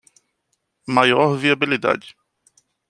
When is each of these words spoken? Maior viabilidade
Maior 0.95 1.29
viabilidade 1.41 2.07